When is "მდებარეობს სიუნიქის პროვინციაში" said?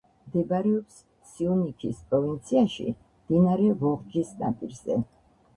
0.27-2.89